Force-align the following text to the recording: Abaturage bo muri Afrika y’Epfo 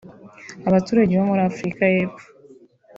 Abaturage 0.69 1.11
bo 1.15 1.23
muri 1.29 1.41
Afrika 1.51 1.81
y’Epfo 1.93 2.27